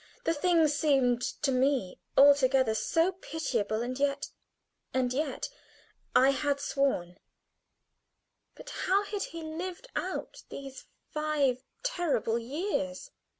[0.23, 4.31] The thing seemed to me altogether so pitiable and yet
[4.95, 5.49] and yet,
[6.15, 7.19] I had sworn.
[8.55, 13.11] But how had he lived out these five terrible years?